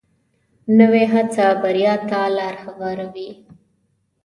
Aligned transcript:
نوې 0.79 1.03
هڅه 1.13 1.45
بریا 1.61 1.93
ته 2.09 2.19
لار 2.37 2.55
هواروي 2.63 3.29